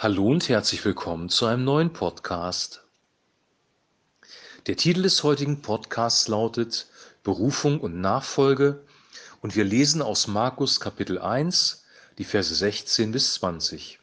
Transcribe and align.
Hallo 0.00 0.28
und 0.28 0.48
herzlich 0.48 0.84
willkommen 0.84 1.28
zu 1.28 1.46
einem 1.46 1.64
neuen 1.64 1.92
Podcast. 1.92 2.84
Der 4.68 4.76
Titel 4.76 5.02
des 5.02 5.24
heutigen 5.24 5.60
Podcasts 5.60 6.28
lautet 6.28 6.86
Berufung 7.24 7.80
und 7.80 8.00
Nachfolge 8.00 8.84
und 9.40 9.56
wir 9.56 9.64
lesen 9.64 10.00
aus 10.00 10.28
Markus 10.28 10.78
Kapitel 10.78 11.18
1, 11.18 11.84
die 12.16 12.22
Verse 12.22 12.54
16 12.54 13.10
bis 13.10 13.34
20. 13.34 13.98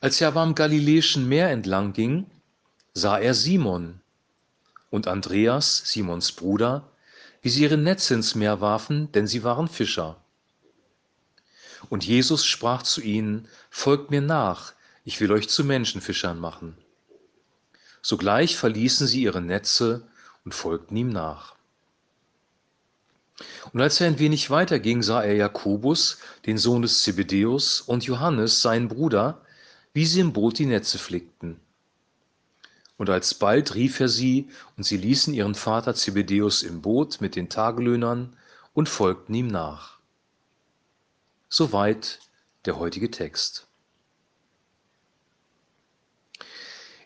Als 0.00 0.20
er 0.20 0.28
aber 0.28 0.42
am 0.42 0.54
Galiläischen 0.54 1.28
Meer 1.28 1.50
entlang 1.50 1.92
ging, 1.92 2.30
sah 2.94 3.18
er 3.18 3.34
Simon 3.34 4.00
und 4.90 5.08
Andreas, 5.08 5.78
Simons 5.86 6.30
Bruder, 6.30 6.88
wie 7.42 7.48
sie 7.48 7.64
ihre 7.64 7.78
Netze 7.78 8.14
ins 8.14 8.36
Meer 8.36 8.60
warfen, 8.60 9.10
denn 9.10 9.26
sie 9.26 9.42
waren 9.42 9.66
Fischer. 9.66 10.22
Und 11.88 12.04
Jesus 12.04 12.44
sprach 12.44 12.82
zu 12.82 13.00
ihnen, 13.00 13.48
Folgt 13.70 14.10
mir 14.10 14.20
nach, 14.20 14.72
ich 15.04 15.20
will 15.20 15.32
euch 15.32 15.48
zu 15.48 15.64
Menschenfischern 15.64 16.38
machen. 16.38 16.76
Sogleich 18.02 18.56
verließen 18.56 19.06
sie 19.06 19.22
ihre 19.22 19.40
Netze 19.40 20.06
und 20.44 20.54
folgten 20.54 20.96
ihm 20.96 21.08
nach. 21.08 21.56
Und 23.72 23.80
als 23.80 24.00
er 24.00 24.06
ein 24.06 24.18
wenig 24.18 24.48
weiter 24.50 24.78
ging, 24.78 25.02
sah 25.02 25.22
er 25.22 25.34
Jakobus, 25.34 26.18
den 26.46 26.56
Sohn 26.56 26.82
des 26.82 27.02
Zebedäus, 27.02 27.80
und 27.80 28.04
Johannes, 28.04 28.62
seinen 28.62 28.88
Bruder, 28.88 29.42
wie 29.92 30.06
sie 30.06 30.20
im 30.20 30.32
Boot 30.32 30.58
die 30.58 30.66
Netze 30.66 30.98
flickten. 30.98 31.60
Und 32.96 33.10
alsbald 33.10 33.74
rief 33.74 34.00
er 34.00 34.08
sie, 34.08 34.48
und 34.76 34.84
sie 34.84 34.96
ließen 34.96 35.34
ihren 35.34 35.54
Vater 35.54 35.94
Zebedäus 35.94 36.62
im 36.62 36.80
Boot 36.80 37.20
mit 37.20 37.36
den 37.36 37.48
Tagelöhnern 37.48 38.36
und 38.72 38.88
folgten 38.88 39.34
ihm 39.34 39.48
nach. 39.48 39.95
Soweit 41.48 42.20
der 42.64 42.78
heutige 42.78 43.10
Text. 43.10 43.66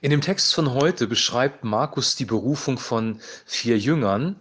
In 0.02 0.10
dem 0.10 0.22
Text 0.22 0.54
von 0.54 0.72
heute 0.72 1.06
beschreibt 1.06 1.62
Markus 1.62 2.16
die 2.16 2.24
Berufung 2.24 2.78
von 2.78 3.20
vier 3.44 3.78
Jüngern. 3.78 4.36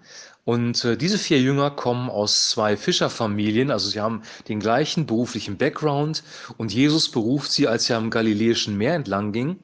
Und 0.45 0.85
äh, 0.85 0.97
diese 0.97 1.17
vier 1.17 1.41
Jünger 1.41 1.69
kommen 1.69 2.09
aus 2.09 2.49
zwei 2.49 2.77
Fischerfamilien, 2.77 3.69
also 3.69 3.89
sie 3.89 3.99
haben 3.99 4.23
den 4.47 4.61
gleichen 4.61 5.05
beruflichen 5.05 5.57
Background. 5.57 6.23
Und 6.57 6.73
Jesus 6.73 7.11
beruft 7.11 7.51
sie, 7.51 7.67
als 7.67 7.89
er 7.89 7.97
am 7.97 8.09
Galiläischen 8.09 8.77
Meer 8.77 8.95
entlang 8.95 9.33
ging. 9.33 9.59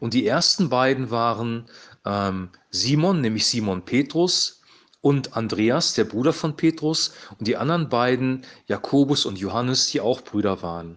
Und 0.00 0.14
die 0.14 0.26
ersten 0.26 0.68
beiden 0.68 1.10
waren 1.10 1.66
ähm, 2.04 2.50
Simon, 2.70 3.20
nämlich 3.20 3.46
Simon 3.46 3.84
Petrus, 3.84 4.62
und 5.06 5.36
Andreas, 5.36 5.94
der 5.94 6.02
Bruder 6.02 6.32
von 6.32 6.56
Petrus, 6.56 7.12
und 7.38 7.46
die 7.46 7.56
anderen 7.56 7.88
beiden, 7.88 8.44
Jakobus 8.66 9.24
und 9.24 9.38
Johannes, 9.38 9.86
die 9.86 10.00
auch 10.00 10.20
Brüder 10.20 10.62
waren. 10.62 10.96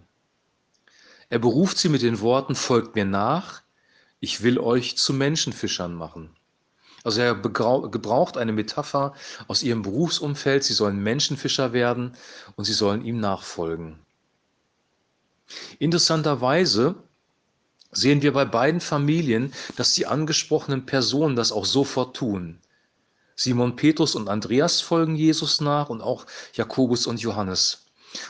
Er 1.30 1.38
beruft 1.38 1.78
sie 1.78 1.90
mit 1.90 2.02
den 2.02 2.20
Worten, 2.20 2.56
folgt 2.56 2.96
mir 2.96 3.06
nach, 3.06 3.62
ich 4.20 4.42
will 4.42 4.58
euch 4.58 4.98
zu 4.98 5.14
Menschenfischern 5.14 5.94
machen. 5.94 6.32
Also 7.04 7.22
er 7.22 7.36
gebraucht 7.36 8.36
eine 8.36 8.52
Metapher 8.52 9.14
aus 9.48 9.62
ihrem 9.62 9.84
Berufsumfeld, 9.84 10.64
sie 10.64 10.74
sollen 10.74 11.04
Menschenfischer 11.04 11.72
werden 11.72 12.16
und 12.56 12.66
sie 12.66 12.74
sollen 12.74 13.06
ihm 13.06 13.20
nachfolgen. 13.20 14.00
Interessanterweise 15.78 16.96
sehen 17.92 18.24
wir 18.24 18.34
bei 18.34 18.46
beiden 18.46 18.82
Familien, 18.82 19.54
dass 19.76 19.94
die 19.94 20.08
angesprochenen 20.08 20.88
Personen 20.88 21.36
das 21.36 21.52
auch 21.52 21.66
sofort 21.66 22.16
tun. 22.16 22.60
Simon 23.40 23.78
Petrus 23.78 24.16
und 24.16 24.28
Andreas 24.28 24.82
folgen 24.82 25.16
Jesus 25.16 25.62
nach 25.62 25.88
und 25.88 26.02
auch 26.02 26.26
Jakobus 26.56 27.08
und 27.08 27.22
Johannes. 27.22 27.86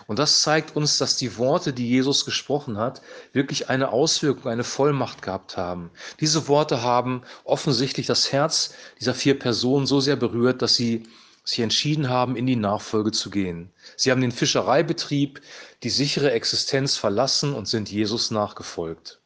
Und 0.05 0.19
das 0.19 0.41
zeigt 0.41 0.75
uns, 0.75 0.99
dass 0.99 1.15
die 1.15 1.35
Worte, 1.37 1.73
die 1.73 1.89
Jesus 1.89 2.25
gesprochen 2.25 2.77
hat, 2.77 3.01
wirklich 3.33 3.69
eine 3.71 3.91
Auswirkung, 3.91 4.51
eine 4.51 4.63
Vollmacht 4.63 5.23
gehabt 5.23 5.57
haben. 5.57 5.89
Diese 6.19 6.47
Worte 6.47 6.83
haben 6.83 7.23
offensichtlich 7.43 8.05
das 8.05 8.31
Herz 8.31 8.75
dieser 8.99 9.15
vier 9.15 9.39
Personen 9.39 9.87
so 9.87 9.99
sehr 9.99 10.15
berührt, 10.15 10.61
dass 10.61 10.75
sie 10.75 11.07
sich 11.43 11.61
entschieden 11.61 12.09
haben, 12.09 12.35
in 12.35 12.45
die 12.45 12.55
Nachfolge 12.55 13.11
zu 13.11 13.31
gehen. 13.31 13.71
Sie 13.97 14.11
haben 14.11 14.21
den 14.21 14.31
Fischereibetrieb, 14.31 15.41
die 15.81 15.89
sichere 15.89 16.33
Existenz 16.33 16.97
verlassen 16.97 17.55
und 17.55 17.67
sind 17.67 17.89
Jesus 17.89 18.29
nachgefolgt. 18.29 19.19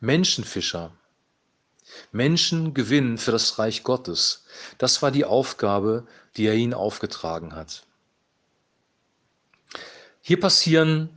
Menschenfischer. 0.00 0.96
Menschen 2.12 2.74
gewinnen 2.74 3.18
für 3.18 3.32
das 3.32 3.58
Reich 3.58 3.82
Gottes. 3.82 4.44
Das 4.78 5.02
war 5.02 5.10
die 5.10 5.24
Aufgabe, 5.24 6.06
die 6.36 6.46
er 6.46 6.54
ihnen 6.54 6.74
aufgetragen 6.74 7.54
hat. 7.54 7.86
Hier 10.20 10.38
passieren 10.38 11.08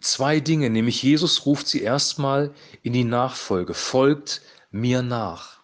zwei 0.00 0.40
Dinge, 0.40 0.70
nämlich 0.70 1.02
Jesus 1.02 1.46
ruft 1.46 1.66
sie 1.66 1.82
erstmal 1.82 2.54
in 2.82 2.92
die 2.92 3.04
Nachfolge, 3.04 3.74
folgt 3.74 4.42
mir 4.70 5.02
nach. 5.02 5.54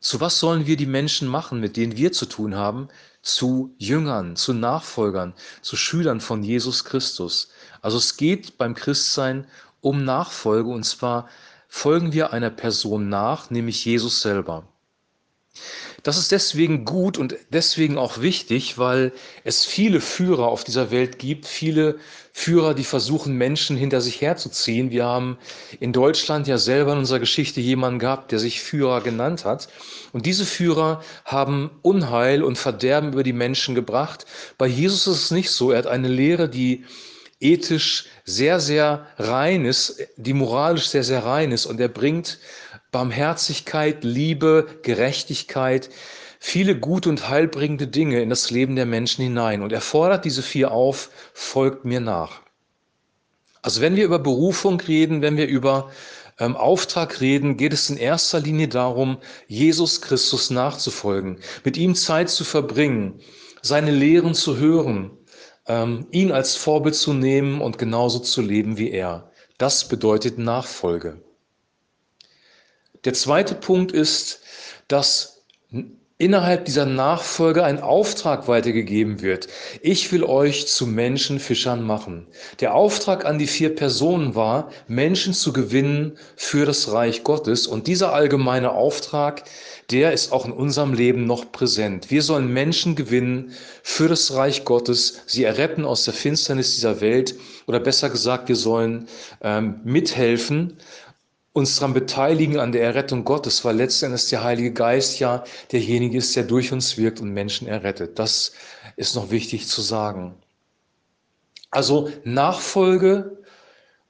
Zu 0.00 0.20
was 0.20 0.38
sollen 0.38 0.66
wir 0.66 0.76
die 0.76 0.86
Menschen 0.86 1.28
machen, 1.28 1.60
mit 1.60 1.76
denen 1.76 1.96
wir 1.96 2.12
zu 2.12 2.26
tun 2.26 2.54
haben? 2.54 2.88
Zu 3.20 3.74
Jüngern, 3.78 4.36
zu 4.36 4.54
Nachfolgern, 4.54 5.34
zu 5.60 5.76
Schülern 5.76 6.20
von 6.20 6.42
Jesus 6.42 6.84
Christus. 6.84 7.50
Also 7.82 7.98
es 7.98 8.16
geht 8.16 8.58
beim 8.58 8.74
Christsein 8.74 9.46
um 9.80 10.04
Nachfolge 10.04 10.70
und 10.70 10.84
zwar 10.84 11.28
folgen 11.68 12.12
wir 12.12 12.32
einer 12.32 12.50
Person 12.50 13.08
nach, 13.08 13.50
nämlich 13.50 13.84
Jesus 13.84 14.20
selber. 14.22 14.66
Das 16.04 16.16
ist 16.16 16.30
deswegen 16.30 16.84
gut 16.84 17.18
und 17.18 17.36
deswegen 17.50 17.98
auch 17.98 18.20
wichtig, 18.20 18.78
weil 18.78 19.12
es 19.44 19.64
viele 19.64 20.00
Führer 20.00 20.46
auf 20.46 20.62
dieser 20.62 20.90
Welt 20.90 21.18
gibt, 21.18 21.46
viele 21.46 21.98
Führer, 22.32 22.74
die 22.74 22.84
versuchen, 22.84 23.34
Menschen 23.34 23.76
hinter 23.76 24.00
sich 24.00 24.20
herzuziehen. 24.20 24.90
Wir 24.92 25.04
haben 25.04 25.38
in 25.80 25.92
Deutschland 25.92 26.46
ja 26.46 26.56
selber 26.56 26.92
in 26.92 26.98
unserer 26.98 27.18
Geschichte 27.18 27.60
jemanden 27.60 27.98
gehabt, 27.98 28.30
der 28.30 28.38
sich 28.38 28.60
Führer 28.60 29.00
genannt 29.00 29.44
hat. 29.44 29.68
Und 30.12 30.24
diese 30.24 30.46
Führer 30.46 31.02
haben 31.24 31.70
Unheil 31.82 32.44
und 32.44 32.56
Verderben 32.56 33.12
über 33.12 33.24
die 33.24 33.32
Menschen 33.32 33.74
gebracht. 33.74 34.24
Bei 34.56 34.68
Jesus 34.68 35.08
ist 35.08 35.24
es 35.24 35.30
nicht 35.32 35.50
so. 35.50 35.72
Er 35.72 35.78
hat 35.78 35.88
eine 35.88 36.08
Lehre, 36.08 36.48
die 36.48 36.84
ethisch 37.40 38.06
sehr, 38.24 38.60
sehr 38.60 39.06
rein 39.16 39.64
ist, 39.64 40.02
die 40.16 40.32
moralisch 40.32 40.88
sehr, 40.88 41.04
sehr 41.04 41.24
rein 41.24 41.52
ist. 41.52 41.66
Und 41.66 41.80
er 41.80 41.88
bringt 41.88 42.38
Barmherzigkeit, 42.90 44.02
Liebe, 44.02 44.66
Gerechtigkeit, 44.82 45.90
viele 46.40 46.78
gute 46.78 47.08
und 47.08 47.28
heilbringende 47.28 47.86
Dinge 47.86 48.22
in 48.22 48.30
das 48.30 48.50
Leben 48.50 48.76
der 48.76 48.86
Menschen 48.86 49.22
hinein. 49.22 49.62
Und 49.62 49.72
er 49.72 49.80
fordert 49.80 50.24
diese 50.24 50.42
vier 50.42 50.72
auf, 50.72 51.10
folgt 51.32 51.84
mir 51.84 52.00
nach. 52.00 52.40
Also 53.62 53.80
wenn 53.80 53.96
wir 53.96 54.04
über 54.04 54.18
Berufung 54.18 54.80
reden, 54.80 55.20
wenn 55.20 55.36
wir 55.36 55.46
über 55.46 55.90
ähm, 56.38 56.56
Auftrag 56.56 57.20
reden, 57.20 57.56
geht 57.56 57.72
es 57.72 57.90
in 57.90 57.96
erster 57.96 58.40
Linie 58.40 58.68
darum, 58.68 59.18
Jesus 59.48 60.00
Christus 60.00 60.50
nachzufolgen, 60.50 61.38
mit 61.64 61.76
ihm 61.76 61.94
Zeit 61.94 62.30
zu 62.30 62.44
verbringen, 62.44 63.20
seine 63.60 63.90
Lehren 63.90 64.34
zu 64.34 64.56
hören, 64.56 65.17
ähm, 65.68 66.06
ihn 66.10 66.32
als 66.32 66.56
Vorbild 66.56 66.94
zu 66.94 67.12
nehmen 67.12 67.60
und 67.60 67.78
genauso 67.78 68.18
zu 68.18 68.42
leben 68.42 68.78
wie 68.78 68.90
er. 68.90 69.30
Das 69.58 69.88
bedeutet 69.88 70.38
Nachfolge. 70.38 71.20
Der 73.04 73.14
zweite 73.14 73.54
Punkt 73.54 73.92
ist, 73.92 74.40
dass 74.88 75.44
innerhalb 76.18 76.64
dieser 76.64 76.84
Nachfolge 76.84 77.62
ein 77.62 77.80
Auftrag 77.80 78.48
weitergegeben 78.48 79.22
wird. 79.22 79.46
Ich 79.82 80.10
will 80.10 80.24
euch 80.24 80.66
zu 80.66 80.86
Menschenfischern 80.86 81.80
machen. 81.82 82.26
Der 82.58 82.74
Auftrag 82.74 83.24
an 83.24 83.38
die 83.38 83.46
vier 83.46 83.74
Personen 83.74 84.34
war, 84.34 84.70
Menschen 84.88 85.32
zu 85.32 85.52
gewinnen 85.52 86.18
für 86.34 86.66
das 86.66 86.90
Reich 86.90 87.22
Gottes. 87.22 87.68
Und 87.68 87.86
dieser 87.86 88.12
allgemeine 88.12 88.72
Auftrag, 88.72 89.44
der 89.92 90.12
ist 90.12 90.32
auch 90.32 90.44
in 90.44 90.52
unserem 90.52 90.92
Leben 90.92 91.24
noch 91.24 91.52
präsent. 91.52 92.10
Wir 92.10 92.22
sollen 92.22 92.52
Menschen 92.52 92.96
gewinnen 92.96 93.52
für 93.84 94.08
das 94.08 94.34
Reich 94.34 94.64
Gottes, 94.64 95.22
sie 95.26 95.44
erretten 95.44 95.84
aus 95.84 96.04
der 96.04 96.14
Finsternis 96.14 96.74
dieser 96.74 97.00
Welt 97.00 97.36
oder 97.66 97.78
besser 97.78 98.10
gesagt, 98.10 98.48
wir 98.48 98.56
sollen 98.56 99.06
ähm, 99.40 99.80
mithelfen 99.84 100.76
uns 101.58 101.76
daran 101.76 101.94
beteiligen 101.94 102.58
an 102.58 102.72
der 102.72 102.82
Errettung 102.82 103.24
Gottes, 103.24 103.64
weil 103.64 103.76
letztendlich 103.76 104.28
der 104.30 104.42
Heilige 104.42 104.72
Geist 104.72 105.18
ja 105.20 105.44
derjenige 105.72 106.18
ist, 106.18 106.34
der 106.36 106.44
durch 106.44 106.72
uns 106.72 106.96
wirkt 106.96 107.20
und 107.20 107.32
Menschen 107.32 107.68
errettet. 107.68 108.18
Das 108.18 108.52
ist 108.96 109.14
noch 109.14 109.30
wichtig 109.30 109.66
zu 109.68 109.82
sagen. 109.82 110.34
Also 111.70 112.10
Nachfolge 112.24 113.38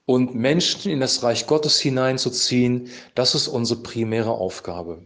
und 0.07 0.35
Menschen 0.35 0.91
in 0.91 1.01
das 1.01 1.23
Reich 1.23 1.47
Gottes 1.47 1.81
hineinzuziehen, 1.81 2.91
das 3.15 3.35
ist 3.35 3.49
unsere 3.49 3.83
primäre 3.83 4.31
Aufgabe. 4.31 5.03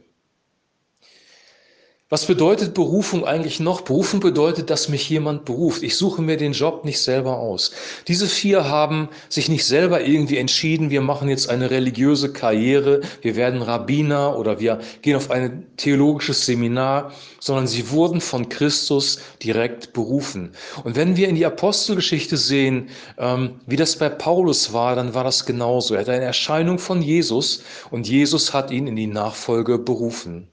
Was 2.12 2.26
bedeutet 2.26 2.75
Berufung 2.75 3.25
eigentlich 3.25 3.59
noch? 3.59 3.81
Berufung 3.81 4.20
bedeutet, 4.20 4.69
dass 4.69 4.91
mich 4.91 5.09
jemand 5.09 5.47
beruft. 5.47 5.82
Ich 5.82 5.97
suche 5.97 6.20
mir 6.20 6.37
den 6.37 6.53
Job 6.53 6.85
nicht 6.85 7.00
selber 7.00 7.38
aus. 7.38 7.73
Diese 8.06 8.26
vier 8.26 8.69
haben 8.69 9.09
sich 9.31 9.49
nicht 9.49 9.64
selber 9.64 10.03
irgendwie 10.05 10.37
entschieden, 10.37 10.91
wir 10.91 11.00
machen 11.00 11.31
jetzt 11.31 11.49
eine 11.49 11.70
religiöse 11.70 12.31
Karriere, 12.31 13.00
wir 13.23 13.35
werden 13.35 13.62
Rabbiner 13.62 14.38
oder 14.38 14.61
wir 14.61 14.81
gehen 15.00 15.17
auf 15.17 15.31
ein 15.31 15.64
theologisches 15.79 16.44
Seminar, 16.44 17.12
sondern 17.41 17.67
sie 17.67 17.88
wurden 17.88 18.20
von 18.20 18.50
Christus 18.50 19.19
direkt 19.43 19.94
berufen. 19.94 20.53
Und 20.85 20.97
wenn 20.97 21.17
wir 21.17 21.31
in 21.31 21.35
die 21.35 21.47
Apostelgeschichte 21.47 22.37
sehen, 22.37 22.91
ähm, 23.17 23.53
wie 23.64 23.76
das 23.76 23.97
bei 23.97 24.11
Paulus 24.11 24.75
war, 24.75 24.97
dann 24.97 25.14
war 25.14 25.25
das 25.25 25.47
genauso. 25.47 25.94
Er 25.94 26.00
hat 26.00 26.11
eine 26.11 26.26
Erscheinung 26.26 26.79
von 26.79 27.00
Jesus 27.00 27.62
und 27.91 28.06
Jesus 28.06 28.53
hat 28.53 28.70
ihn 28.70 28.87
in 28.87 28.97
die 28.97 29.06
Nachfolge 29.06 29.79
berufen. 29.79 30.51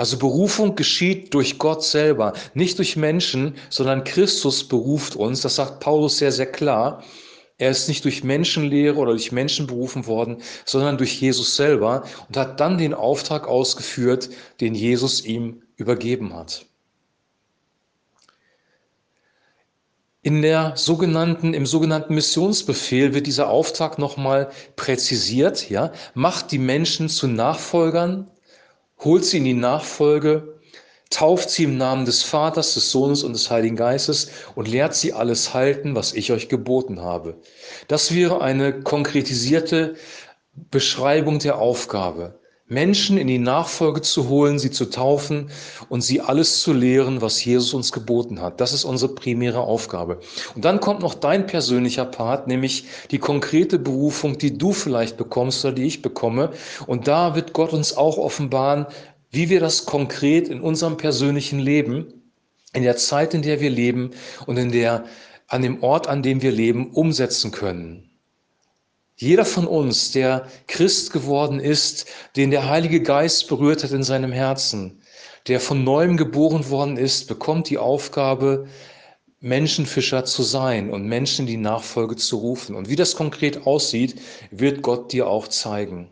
Also 0.00 0.16
Berufung 0.16 0.76
geschieht 0.76 1.34
durch 1.34 1.58
Gott 1.58 1.84
selber, 1.84 2.32
nicht 2.54 2.78
durch 2.78 2.96
Menschen, 2.96 3.56
sondern 3.68 4.02
Christus 4.02 4.66
beruft 4.66 5.14
uns. 5.14 5.42
Das 5.42 5.56
sagt 5.56 5.80
Paulus 5.80 6.16
sehr, 6.16 6.32
sehr 6.32 6.50
klar. 6.50 7.04
Er 7.58 7.68
ist 7.68 7.86
nicht 7.86 8.02
durch 8.06 8.24
Menschenlehre 8.24 8.96
oder 8.96 9.10
durch 9.10 9.30
Menschen 9.30 9.66
berufen 9.66 10.06
worden, 10.06 10.38
sondern 10.64 10.96
durch 10.96 11.20
Jesus 11.20 11.54
selber 11.54 12.04
und 12.28 12.38
hat 12.38 12.60
dann 12.60 12.78
den 12.78 12.94
Auftrag 12.94 13.46
ausgeführt, 13.46 14.30
den 14.62 14.74
Jesus 14.74 15.22
ihm 15.22 15.64
übergeben 15.76 16.34
hat. 16.34 16.64
In 20.22 20.40
der 20.40 20.72
sogenannten, 20.76 21.52
Im 21.52 21.66
sogenannten 21.66 22.14
Missionsbefehl 22.14 23.12
wird 23.12 23.26
dieser 23.26 23.50
Auftrag 23.50 23.98
nochmal 23.98 24.50
präzisiert. 24.76 25.68
Ja? 25.68 25.92
Macht 26.14 26.52
die 26.52 26.58
Menschen 26.58 27.10
zu 27.10 27.28
Nachfolgern 27.28 28.30
holt 29.04 29.24
sie 29.24 29.38
in 29.38 29.44
die 29.44 29.54
Nachfolge, 29.54 30.60
tauft 31.10 31.50
sie 31.50 31.64
im 31.64 31.76
Namen 31.76 32.04
des 32.04 32.22
Vaters, 32.22 32.74
des 32.74 32.90
Sohnes 32.90 33.22
und 33.24 33.32
des 33.32 33.50
Heiligen 33.50 33.76
Geistes 33.76 34.30
und 34.54 34.68
lehrt 34.68 34.94
sie 34.94 35.12
alles 35.12 35.52
halten, 35.54 35.94
was 35.94 36.12
ich 36.12 36.32
euch 36.32 36.48
geboten 36.48 37.00
habe. 37.00 37.36
Das 37.88 38.14
wäre 38.14 38.40
eine 38.40 38.80
konkretisierte 38.80 39.96
Beschreibung 40.70 41.38
der 41.38 41.58
Aufgabe. 41.58 42.39
Menschen 42.70 43.18
in 43.18 43.26
die 43.26 43.40
Nachfolge 43.40 44.00
zu 44.00 44.28
holen, 44.28 44.60
sie 44.60 44.70
zu 44.70 44.86
taufen 44.86 45.50
und 45.88 46.02
sie 46.02 46.20
alles 46.20 46.62
zu 46.62 46.72
lehren, 46.72 47.20
was 47.20 47.44
Jesus 47.44 47.74
uns 47.74 47.90
geboten 47.90 48.40
hat. 48.40 48.60
Das 48.60 48.72
ist 48.72 48.84
unsere 48.84 49.12
primäre 49.12 49.60
Aufgabe. 49.60 50.20
Und 50.54 50.64
dann 50.64 50.78
kommt 50.78 51.00
noch 51.00 51.14
dein 51.14 51.48
persönlicher 51.48 52.04
Part, 52.04 52.46
nämlich 52.46 52.84
die 53.10 53.18
konkrete 53.18 53.80
Berufung, 53.80 54.38
die 54.38 54.56
du 54.56 54.72
vielleicht 54.72 55.16
bekommst 55.16 55.64
oder 55.64 55.74
die 55.74 55.84
ich 55.84 56.00
bekomme. 56.00 56.50
Und 56.86 57.08
da 57.08 57.34
wird 57.34 57.54
Gott 57.54 57.72
uns 57.72 57.96
auch 57.96 58.18
offenbaren, 58.18 58.86
wie 59.32 59.50
wir 59.50 59.58
das 59.58 59.84
konkret 59.84 60.48
in 60.48 60.60
unserem 60.60 60.96
persönlichen 60.96 61.58
Leben, 61.58 62.06
in 62.72 62.84
der 62.84 62.96
Zeit, 62.96 63.34
in 63.34 63.42
der 63.42 63.60
wir 63.60 63.70
leben 63.70 64.12
und 64.46 64.56
in 64.56 64.70
der, 64.70 65.06
an 65.48 65.62
dem 65.62 65.82
Ort, 65.82 66.06
an 66.06 66.22
dem 66.22 66.40
wir 66.40 66.52
leben, 66.52 66.92
umsetzen 66.92 67.50
können. 67.50 68.09
Jeder 69.20 69.44
von 69.44 69.66
uns, 69.66 70.12
der 70.12 70.48
Christ 70.66 71.12
geworden 71.12 71.60
ist, 71.60 72.06
den 72.36 72.50
der 72.50 72.70
Heilige 72.70 73.02
Geist 73.02 73.48
berührt 73.48 73.84
hat 73.84 73.90
in 73.90 74.02
seinem 74.02 74.32
Herzen, 74.32 75.02
der 75.46 75.60
von 75.60 75.84
neuem 75.84 76.16
geboren 76.16 76.70
worden 76.70 76.96
ist, 76.96 77.28
bekommt 77.28 77.68
die 77.68 77.76
Aufgabe, 77.76 78.66
Menschenfischer 79.40 80.24
zu 80.24 80.42
sein 80.42 80.88
und 80.90 81.04
Menschen 81.04 81.46
die 81.46 81.58
Nachfolge 81.58 82.16
zu 82.16 82.38
rufen. 82.38 82.74
Und 82.74 82.88
wie 82.88 82.96
das 82.96 83.14
konkret 83.14 83.66
aussieht, 83.66 84.18
wird 84.50 84.80
Gott 84.80 85.12
dir 85.12 85.26
auch 85.26 85.48
zeigen. 85.48 86.10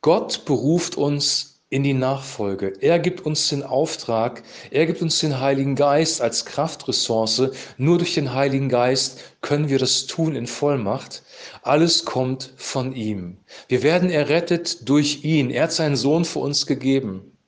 Gott 0.00 0.44
beruft 0.46 0.96
uns 0.96 1.61
in 1.72 1.82
die 1.82 1.94
Nachfolge. 1.94 2.74
Er 2.80 2.98
gibt 2.98 3.24
uns 3.24 3.48
den 3.48 3.62
Auftrag, 3.62 4.42
er 4.70 4.84
gibt 4.84 5.00
uns 5.00 5.20
den 5.20 5.40
Heiligen 5.40 5.74
Geist 5.74 6.20
als 6.20 6.44
Kraftressource. 6.44 7.50
Nur 7.78 7.96
durch 7.96 8.12
den 8.12 8.34
Heiligen 8.34 8.68
Geist 8.68 9.20
können 9.40 9.70
wir 9.70 9.78
das 9.78 10.04
tun 10.06 10.36
in 10.36 10.46
Vollmacht. 10.46 11.22
Alles 11.62 12.04
kommt 12.04 12.52
von 12.58 12.94
ihm. 12.94 13.38
Wir 13.68 13.82
werden 13.82 14.10
errettet 14.10 14.86
durch 14.86 15.24
ihn. 15.24 15.48
Er 15.48 15.62
hat 15.62 15.72
seinen 15.72 15.96
Sohn 15.96 16.26
für 16.26 16.40
uns 16.40 16.66
gegeben. 16.66 17.38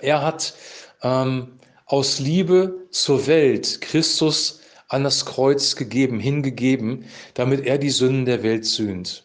Er 0.00 0.22
hat 0.22 0.54
ähm, 1.02 1.58
aus 1.86 2.20
Liebe 2.20 2.86
zur 2.92 3.26
Welt 3.26 3.80
Christus 3.80 4.60
an 4.86 5.02
das 5.02 5.26
Kreuz 5.26 5.74
gegeben, 5.74 6.20
hingegeben, 6.20 7.04
damit 7.34 7.66
er 7.66 7.78
die 7.78 7.90
Sünden 7.90 8.26
der 8.26 8.44
Welt 8.44 8.64
sühnt. 8.64 9.24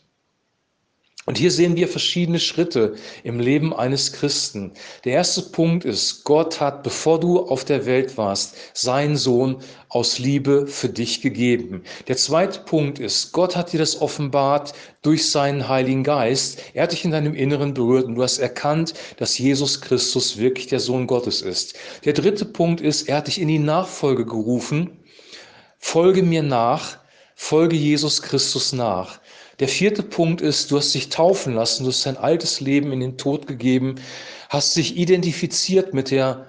Und 1.27 1.39
hier 1.39 1.49
sehen 1.49 1.75
wir 1.75 1.87
verschiedene 1.87 2.39
Schritte 2.39 2.93
im 3.23 3.39
Leben 3.39 3.73
eines 3.73 4.13
Christen. 4.13 4.73
Der 5.05 5.13
erste 5.13 5.41
Punkt 5.41 5.83
ist, 5.83 6.23
Gott 6.23 6.61
hat, 6.61 6.83
bevor 6.83 7.19
du 7.19 7.39
auf 7.39 7.65
der 7.65 7.87
Welt 7.87 8.15
warst, 8.15 8.55
seinen 8.75 9.17
Sohn 9.17 9.57
aus 9.89 10.19
Liebe 10.19 10.67
für 10.67 10.87
dich 10.87 11.21
gegeben. 11.21 11.81
Der 12.07 12.15
zweite 12.15 12.59
Punkt 12.59 12.99
ist, 12.99 13.31
Gott 13.31 13.55
hat 13.55 13.73
dir 13.73 13.79
das 13.79 13.99
offenbart 14.01 14.73
durch 15.01 15.31
seinen 15.31 15.67
Heiligen 15.67 16.03
Geist. 16.03 16.61
Er 16.75 16.83
hat 16.83 16.91
dich 16.91 17.03
in 17.03 17.11
deinem 17.11 17.33
Inneren 17.33 17.73
berührt 17.73 18.05
und 18.05 18.15
du 18.15 18.21
hast 18.21 18.37
erkannt, 18.37 18.93
dass 19.17 19.39
Jesus 19.39 19.81
Christus 19.81 20.37
wirklich 20.37 20.67
der 20.67 20.79
Sohn 20.79 21.07
Gottes 21.07 21.41
ist. 21.41 21.75
Der 22.05 22.13
dritte 22.13 22.45
Punkt 22.45 22.81
ist, 22.81 23.09
er 23.09 23.17
hat 23.17 23.27
dich 23.27 23.41
in 23.41 23.47
die 23.47 23.57
Nachfolge 23.57 24.27
gerufen. 24.27 24.99
Folge 25.79 26.21
mir 26.21 26.43
nach, 26.43 26.99
folge 27.35 27.75
Jesus 27.75 28.21
Christus 28.21 28.73
nach. 28.73 29.19
Der 29.59 29.67
vierte 29.67 30.03
Punkt 30.03 30.41
ist, 30.41 30.69
du 30.71 30.77
hast 30.77 30.93
dich 30.93 31.09
taufen 31.09 31.53
lassen, 31.53 31.83
du 31.83 31.89
hast 31.89 32.05
dein 32.05 32.17
altes 32.17 32.59
Leben 32.59 32.91
in 32.91 32.99
den 32.99 33.17
Tod 33.17 33.47
gegeben, 33.47 33.95
hast 34.49 34.75
dich 34.75 34.97
identifiziert 34.97 35.93
mit 35.93 36.11
der, 36.11 36.47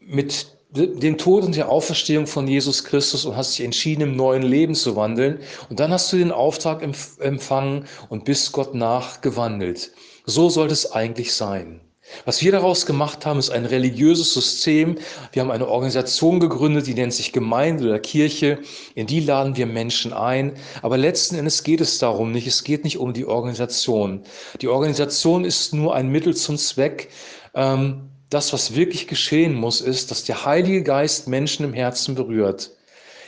mit 0.00 0.56
dem 0.70 1.16
Tod 1.16 1.44
und 1.44 1.56
der 1.56 1.70
Auferstehung 1.70 2.26
von 2.26 2.48
Jesus 2.48 2.84
Christus 2.84 3.24
und 3.24 3.36
hast 3.36 3.56
dich 3.56 3.64
entschieden, 3.64 4.02
im 4.02 4.16
neuen 4.16 4.42
Leben 4.42 4.74
zu 4.74 4.96
wandeln. 4.96 5.40
Und 5.68 5.80
dann 5.80 5.92
hast 5.92 6.12
du 6.12 6.16
den 6.16 6.32
Auftrag 6.32 6.82
empfangen 6.82 7.86
und 8.08 8.24
bist 8.24 8.52
Gott 8.52 8.74
nachgewandelt. 8.74 9.92
So 10.24 10.48
sollte 10.48 10.74
es 10.74 10.92
eigentlich 10.92 11.34
sein. 11.34 11.80
Was 12.24 12.42
wir 12.42 12.52
daraus 12.52 12.86
gemacht 12.86 13.26
haben, 13.26 13.38
ist 13.38 13.50
ein 13.50 13.66
religiöses 13.66 14.32
System. 14.32 14.96
Wir 15.32 15.42
haben 15.42 15.50
eine 15.50 15.68
Organisation 15.68 16.40
gegründet, 16.40 16.86
die 16.86 16.94
nennt 16.94 17.12
sich 17.12 17.32
Gemeinde 17.32 17.84
oder 17.84 17.98
Kirche. 17.98 18.58
In 18.94 19.06
die 19.06 19.20
laden 19.20 19.56
wir 19.56 19.66
Menschen 19.66 20.12
ein. 20.12 20.54
Aber 20.82 20.96
letzten 20.96 21.36
Endes 21.36 21.62
geht 21.62 21.80
es 21.80 21.98
darum 21.98 22.32
nicht. 22.32 22.46
Es 22.46 22.64
geht 22.64 22.84
nicht 22.84 22.98
um 22.98 23.12
die 23.12 23.26
Organisation. 23.26 24.22
Die 24.60 24.68
Organisation 24.68 25.44
ist 25.44 25.74
nur 25.74 25.94
ein 25.94 26.08
Mittel 26.08 26.34
zum 26.34 26.56
Zweck. 26.56 27.08
Ähm, 27.54 28.10
das, 28.30 28.52
was 28.52 28.74
wirklich 28.74 29.06
geschehen 29.06 29.54
muss, 29.54 29.80
ist, 29.80 30.10
dass 30.10 30.24
der 30.24 30.44
Heilige 30.44 30.82
Geist 30.82 31.28
Menschen 31.28 31.64
im 31.64 31.72
Herzen 31.72 32.14
berührt, 32.14 32.72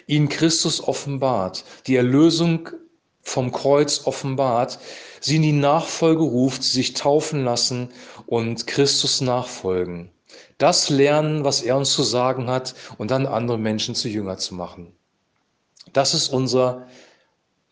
ihnen 0.07 0.29
Christus 0.29 0.83
offenbart, 0.83 1.65
die 1.87 1.97
Erlösung 1.97 2.71
vom 3.29 3.53
Kreuz 3.53 4.07
offenbart, 4.07 4.79
sie 5.21 5.37
in 5.37 5.43
die 5.43 5.53
Nachfolge 5.53 6.23
ruft, 6.23 6.63
sie 6.63 6.73
sich 6.73 6.95
taufen 6.95 7.45
lassen 7.45 7.91
und 8.27 8.67
Christus 8.67 9.21
nachfolgen. 9.21 10.11
Das 10.57 10.89
lernen, 10.89 11.45
was 11.45 11.63
er 11.63 11.77
uns 11.77 11.93
zu 11.93 12.03
sagen 12.03 12.49
hat 12.49 12.75
und 12.97 13.11
dann 13.11 13.27
andere 13.27 13.58
Menschen 13.58 13.94
zu 13.94 14.08
Jünger 14.08 14.39
zu 14.39 14.55
machen. 14.55 14.93
Das 15.93 16.15
ist 16.15 16.29
unsere 16.29 16.87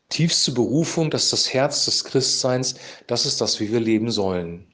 tiefste 0.09 0.53
Berufung, 0.53 1.11
das 1.11 1.25
ist 1.25 1.33
das 1.33 1.53
Herz 1.53 1.85
des 1.87 2.05
Christseins, 2.05 2.77
das 3.07 3.27
ist 3.27 3.41
das, 3.41 3.59
wie 3.59 3.73
wir 3.73 3.81
leben 3.81 4.11
sollen. 4.11 4.73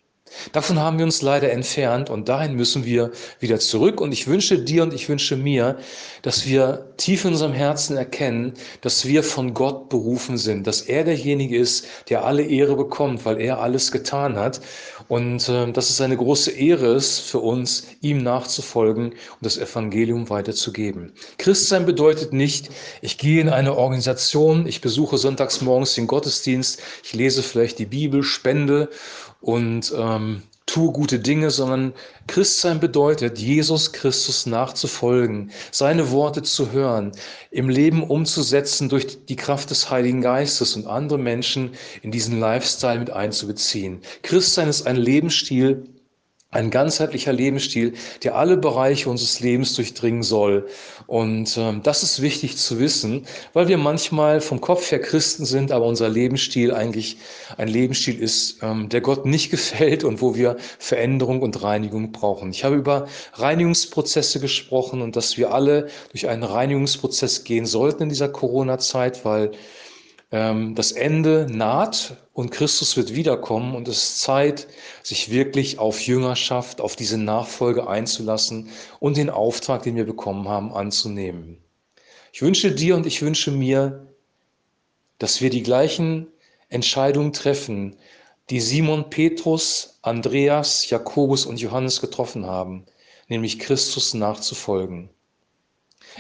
Davon 0.53 0.79
haben 0.79 0.99
wir 0.99 1.05
uns 1.05 1.23
leider 1.23 1.51
entfernt 1.51 2.11
und 2.11 2.29
dahin 2.29 2.55
müssen 2.55 2.85
wir 2.85 3.13
wieder 3.41 3.59
zurück. 3.59 4.01
Und 4.01 4.13
ich 4.13 4.27
wünsche 4.27 4.59
dir 4.59 4.83
und 4.83 4.95
ich 4.95 5.09
wünsche 5.09 5.37
mir, 5.37 5.79
dass 6.23 6.47
wir 6.47 6.93
tief 6.97 7.25
in 7.25 7.33
unserem 7.33 7.53
Herzen 7.53 7.97
erkennen, 7.97 8.55
dass 8.81 9.07
wir 9.07 9.23
von 9.23 9.55
Gott 9.55 9.89
berufen 9.89 10.39
sind, 10.39 10.67
dass 10.67 10.83
er 10.83 11.05
derjenige 11.05 11.57
ist, 11.57 11.87
der 12.09 12.25
alle 12.25 12.43
Ehre 12.43 12.77
bekommt, 12.77 13.25
weil 13.25 13.41
er 13.41 13.61
alles 13.61 13.93
getan 13.93 14.37
hat. 14.37 14.61
Und 15.09 15.49
äh, 15.49 15.71
dass 15.73 15.91
es 15.91 16.01
eine 16.01 16.17
große 16.17 16.53
Ehre 16.53 16.95
ist 16.95 17.21
für 17.21 17.39
uns, 17.39 17.87
ihm 18.01 18.19
nachzufolgen 18.19 19.11
und 19.11 19.17
das 19.41 19.59
Evangelium 19.59 20.31
weiterzugeben. 20.31 21.13
Christsein 21.39 21.87
bedeutet 21.87 22.33
nicht, 22.33 22.71
ich 23.03 23.19
gehe 23.19 23.41
in 23.41 23.49
eine 23.49 23.77
Organisation, 23.77 24.67
ich 24.67 24.81
besuche 24.81 25.19
sonntags 25.19 25.61
morgens 25.61 25.95
den 25.95 26.07
Gottesdienst, 26.07 26.81
ich 27.03 27.13
lese 27.13 27.43
vielleicht 27.43 27.79
die 27.79 27.87
Bibel, 27.87 28.23
spende 28.23 28.89
und 29.43 29.93
ähm, 29.97 30.43
tue 30.67 30.93
gute 30.93 31.19
Dinge, 31.19 31.51
sondern 31.51 31.93
Christsein 32.29 32.81
bedeutet, 32.81 33.39
Jesus 33.39 33.93
Christus 33.93 34.47
nachzufolgen, 34.47 35.51
seine 35.71 36.11
Worte 36.11 36.43
zu 36.43 36.73
hören, 36.73 37.13
im 37.51 37.69
Leben 37.69 38.05
umzusetzen 38.05 38.89
durch 38.89 39.27
die 39.27 39.37
Kraft 39.37 39.71
des 39.71 39.91
Heiligen 39.91 40.23
Geistes 40.23 40.77
und 40.77 40.87
andere 40.87 41.19
Menschen 41.19 41.73
in 42.03 42.11
diesen 42.11 42.41
Lifestyle 42.41 43.01
mit 43.01 43.11
einzubeziehen. 43.11 44.01
Christsein 44.23 44.69
ist 44.69 44.87
ein 44.87 44.97
Lebensstil, 44.97 45.85
ein 46.53 46.71
ganzheitlicher 46.71 47.33
Lebensstil, 47.33 47.95
der 48.23 48.37
alle 48.37 48.59
Bereiche 48.59 49.09
unseres 49.09 49.41
Lebens 49.41 49.75
durchdringen 49.75 50.23
soll. 50.23 50.69
Und 51.07 51.57
ähm, 51.57 51.83
das 51.83 52.03
ist 52.03 52.21
wichtig 52.21 52.59
zu 52.59 52.79
wissen, 52.79 53.27
weil 53.55 53.69
wir 53.69 53.79
manchmal 53.79 54.41
vom 54.43 54.61
Kopf 54.61 54.91
her 54.91 55.01
Christen 55.01 55.47
sind, 55.47 55.73
aber 55.73 55.87
unser 55.87 56.11
Lebensstil 56.11 56.73
eigentlich 56.73 57.17
ein 57.57 57.69
Lebensstil 57.69 58.21
ist, 58.21 58.63
ähm, 58.63 58.91
der 58.91 59.01
Gott 59.01 59.25
nicht 59.25 59.51
gefällt 59.51 60.05
und 60.05 60.21
wo 60.21 60.35
wir 60.35 60.57
Veränderung 60.79 61.41
und 61.41 61.63
Reinigung 61.63 62.13
brauchen. 62.13 62.51
Ich 62.51 62.65
habe 62.65 62.77
über 62.77 63.09
Reinigungsprozesse 63.35 64.39
gesprochen 64.39 65.01
und 65.01 65.17
dass 65.17 65.39
wir 65.39 65.53
alle 65.55 65.89
durch 66.11 66.29
einen 66.29 66.43
Reinigungsprozess 66.43 67.45
gehen 67.45 67.65
sollten 67.65 68.05
in 68.05 68.09
dieser 68.11 68.29
Corona-Zeit, 68.29 69.25
weil 69.25 69.53
das 70.33 70.93
Ende 70.93 71.47
naht 71.51 72.17
und 72.33 72.51
Christus 72.53 72.97
wird 72.97 73.15
wiederkommen 73.15 73.75
und 73.75 73.87
es 73.87 74.03
ist 74.03 74.21
Zeit, 74.23 74.67
sich 75.03 75.31
wirklich 75.31 75.79
auf 75.79 76.01
Jüngerschaft, 76.01 76.81
auf 76.81 76.97
diese 76.97 77.19
Nachfolge 77.19 77.87
einzulassen 77.87 78.71
und 78.99 79.19
den 79.19 79.29
Auftrag, 79.29 79.83
den 79.83 79.95
wir 79.95 80.07
bekommen 80.07 80.49
haben, 80.49 80.73
anzunehmen. 80.73 81.59
Ich 82.33 82.41
wünsche 82.41 82.73
dir 82.73 82.97
und 82.97 83.05
ich 83.05 83.21
wünsche 83.21 83.51
mir, 83.51 84.07
dass 85.19 85.43
wir 85.43 85.51
die 85.51 85.63
gleichen 85.63 86.29
Entscheidungen 86.71 87.35
treffen, 87.35 87.99
die 88.49 88.61
Simon 88.61 89.11
Petrus, 89.11 89.99
Andreas, 90.01 90.89
Jakobus 90.89 91.45
und 91.45 91.61
Johannes 91.61 92.01
getroffen 92.01 92.47
haben, 92.47 92.87
nämlich 93.29 93.59
Christus 93.59 94.15
nachzufolgen. 94.15 95.11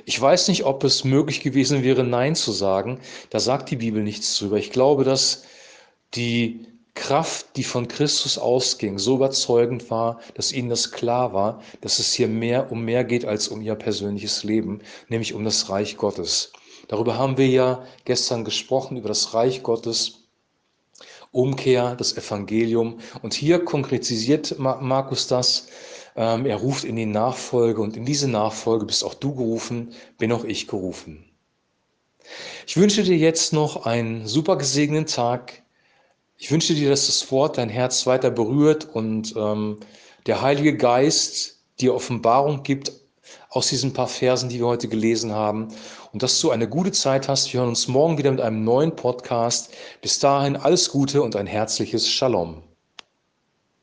Ich 0.05 0.21
weiß 0.21 0.49
nicht, 0.49 0.65
ob 0.65 0.85
es 0.85 1.05
möglich 1.05 1.41
gewesen 1.41 1.83
wäre, 1.83 2.05
Nein 2.05 2.35
zu 2.35 2.53
sagen. 2.53 3.01
Da 3.31 3.41
sagt 3.41 3.71
die 3.71 3.77
Bibel 3.77 4.03
nichts 4.03 4.39
drüber. 4.39 4.57
Ich 4.57 4.71
glaube, 4.71 5.05
dass 5.05 5.45
die 6.15 6.67
Kraft, 6.95 7.57
die 7.57 7.65
von 7.65 7.89
Christus 7.89 8.37
ausging, 8.37 8.99
so 8.99 9.17
überzeugend 9.17 9.91
war, 9.91 10.21
dass 10.35 10.53
ihnen 10.53 10.69
das 10.69 10.93
klar 10.93 11.33
war, 11.33 11.63
dass 11.81 11.99
es 11.99 12.13
hier 12.13 12.29
mehr 12.29 12.71
um 12.71 12.85
mehr 12.85 13.05
geht 13.05 13.25
als 13.25 13.49
um 13.49 13.63
ihr 13.63 13.75
persönliches 13.75 14.45
Leben, 14.45 14.81
nämlich 15.09 15.33
um 15.33 15.45
das 15.45 15.71
Reich 15.71 15.97
Gottes. 15.97 16.53
Darüber 16.89 17.17
haben 17.17 17.39
wir 17.39 17.49
ja 17.49 17.87
gestern 18.05 18.45
gesprochen, 18.45 18.99
über 18.99 19.09
das 19.09 19.33
Reich 19.33 19.63
Gottes, 19.63 20.19
Umkehr, 21.31 21.95
das 21.95 22.17
Evangelium. 22.17 22.99
Und 23.23 23.33
hier 23.33 23.65
konkretisiert 23.65 24.59
Markus 24.59 25.27
das 25.27 25.69
er 26.15 26.57
ruft 26.57 26.85
in 26.85 26.97
die 26.97 27.07
Nachfolge 27.07 27.81
und 27.81 27.97
in 27.97 28.05
diese 28.05 28.29
Nachfolge 28.29 28.85
bist 28.87 29.05
auch 29.05 29.15
du 29.15 29.35
gerufen, 29.35 29.93
bin 30.19 30.33
auch 30.33 30.45
ich 30.45 30.69
gerufen. 30.69 31.25
Ich 32.67 32.77
wünsche 32.77 33.03
dir 33.03 33.17
jetzt 33.17 33.53
noch 33.53 33.87
einen 33.87 34.27
super 34.27 34.57
gesegneten 34.57 35.07
Tag. 35.07 35.63
Ich 36.37 36.51
wünsche 36.51 36.75
dir, 36.75 36.91
dass 36.91 37.07
das 37.07 37.31
Wort 37.31 37.59
dein 37.59 37.69
Herz 37.69 38.07
weiter 38.07 38.31
berührt 38.31 38.85
und 38.93 39.35
ähm, 39.37 39.79
der 40.27 40.43
Heilige 40.43 40.77
Geist 40.77 41.61
dir 41.81 41.95
Offenbarung 41.95 42.63
gibt 42.63 42.93
aus 43.49 43.69
diesen 43.69 43.93
paar 43.93 44.09
Versen, 44.09 44.49
die 44.49 44.59
wir 44.59 44.67
heute 44.67 44.89
gelesen 44.89 45.33
haben. 45.33 45.69
Und 46.13 46.23
dass 46.23 46.41
du 46.41 46.51
eine 46.51 46.69
gute 46.69 46.93
Zeit 46.93 47.29
hast. 47.29 47.53
Wir 47.53 47.61
hören 47.61 47.71
uns 47.71 47.89
morgen 47.89 48.19
wieder 48.19 48.31
mit 48.31 48.41
einem 48.41 48.65
neuen 48.65 48.95
Podcast. 48.95 49.73
Bis 50.01 50.19
dahin 50.19 50.57
alles 50.57 50.91
Gute 50.91 51.23
und 51.23 51.37
ein 51.37 51.47
herzliches 51.47 52.09
Shalom. 52.09 52.63